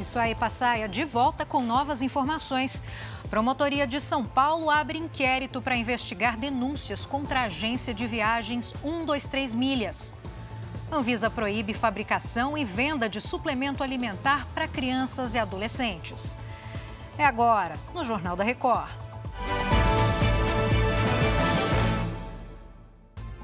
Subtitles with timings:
[0.00, 2.84] Isso aí, Passaia, de volta com novas informações.
[3.28, 9.54] Promotoria de São Paulo abre inquérito para investigar denúncias contra a agência de viagens 123
[9.54, 10.14] Milhas.
[10.90, 16.38] Anvisa proíbe fabricação e venda de suplemento alimentar para crianças e adolescentes.
[17.18, 18.88] É agora, no Jornal da Record.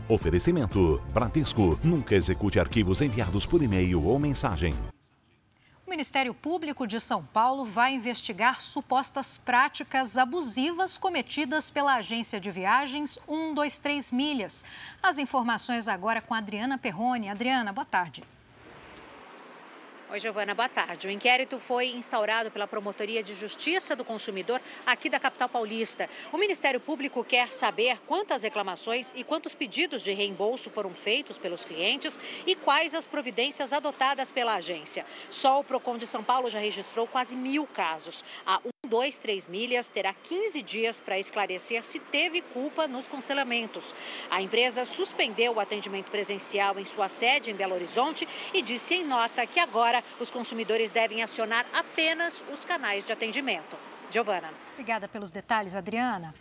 [0.09, 1.79] Oferecimento: Bradesco.
[1.83, 4.75] Nunca execute arquivos enviados por e-mail ou mensagem.
[5.95, 12.51] O Ministério Público de São Paulo vai investigar supostas práticas abusivas cometidas pela agência de
[12.51, 14.65] viagens 123 Milhas.
[15.01, 17.29] As informações agora com Adriana Perrone.
[17.29, 18.25] Adriana, boa tarde.
[20.15, 21.09] Oi, Giovana, boa tarde.
[21.09, 26.09] O inquérito foi instaurado pela Promotoria de Justiça do Consumidor aqui da capital paulista.
[26.33, 31.65] O Ministério Público quer saber quantas reclamações e quantos pedidos de reembolso foram feitos pelos
[31.65, 35.05] clientes e quais as providências adotadas pela agência.
[35.29, 38.23] Só o PROCON de São Paulo já registrou quase mil casos.
[38.47, 43.95] A 123 Milhas terá 15 dias para esclarecer se teve culpa nos cancelamentos.
[44.31, 49.05] A empresa suspendeu o atendimento presencial em sua sede em Belo Horizonte e disse em
[49.05, 53.77] nota que agora os consumidores devem acionar apenas os canais de atendimento.
[54.11, 54.53] Giovana.
[54.73, 56.35] Obrigada pelos detalhes, Adriana.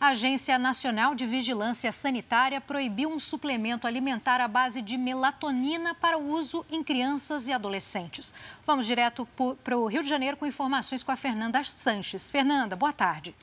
[0.00, 6.16] A Agência Nacional de Vigilância Sanitária proibiu um suplemento alimentar à base de melatonina para
[6.16, 8.32] uso em crianças e adolescentes.
[8.66, 9.28] Vamos direto
[9.62, 12.30] para o Rio de Janeiro com informações com a Fernanda Sanches.
[12.30, 13.36] Fernanda, boa tarde.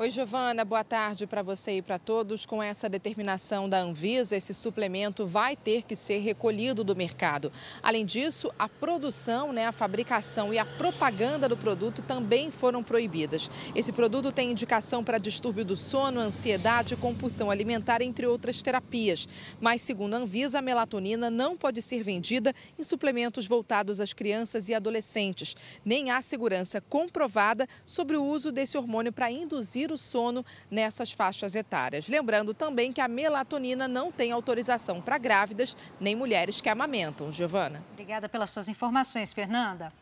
[0.00, 2.46] Oi, Giovana, boa tarde para você e para todos.
[2.46, 7.52] Com essa determinação da Anvisa, esse suplemento vai ter que ser recolhido do mercado.
[7.82, 13.50] Além disso, a produção, né, a fabricação e a propaganda do produto também foram proibidas.
[13.74, 19.28] Esse produto tem indicação para distúrbio do sono, ansiedade, compulsão alimentar, entre outras terapias.
[19.60, 24.70] Mas, segundo a Anvisa, a melatonina não pode ser vendida em suplementos voltados às crianças
[24.70, 25.54] e adolescentes.
[25.84, 31.54] Nem há segurança comprovada sobre o uso desse hormônio para induzir o sono nessas faixas
[31.54, 32.08] etárias.
[32.08, 37.30] Lembrando também que a melatonina não tem autorização para grávidas nem mulheres que amamentam.
[37.30, 37.82] Giovana.
[37.92, 39.92] Obrigada pelas suas informações, Fernanda.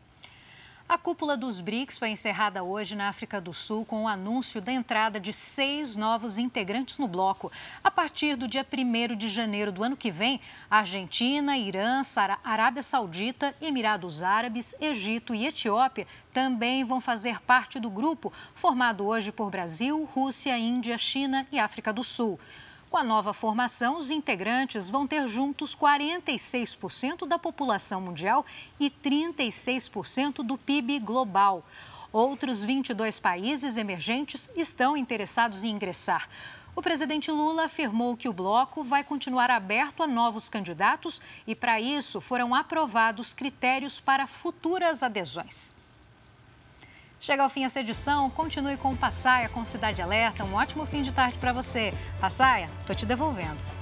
[0.89, 4.71] A cúpula dos BRICS foi encerrada hoje na África do Sul com o anúncio da
[4.71, 7.51] entrada de seis novos integrantes no bloco.
[7.83, 12.01] A partir do dia 1 de janeiro do ano que vem, Argentina, Irã,
[12.43, 19.31] Arábia Saudita, Emirados Árabes, Egito e Etiópia também vão fazer parte do grupo, formado hoje
[19.31, 22.39] por Brasil, Rússia, Índia, China e África do Sul.
[22.89, 28.43] Com a nova formação, os integrantes vão ter juntos 46% da população mundial
[28.79, 31.63] e 36% do PIB global.
[32.11, 36.27] Outros 22 países emergentes estão interessados em ingressar.
[36.75, 41.79] O presidente Lula afirmou que o bloco vai continuar aberto a novos candidatos e, para
[41.79, 45.75] isso, foram aprovados critérios para futuras adesões.
[47.21, 50.45] Chega ao fim essa edição, continue com o Passaia com Cidade Alerta.
[50.45, 51.93] Um ótimo fim de tarde para você.
[52.19, 53.78] Passaia, tô te devolvendo.